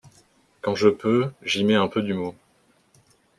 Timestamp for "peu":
1.87-2.01